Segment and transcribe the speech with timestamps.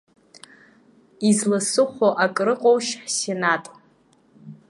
[1.29, 3.63] Изласыхәо акрыҟоушь ҳсенат?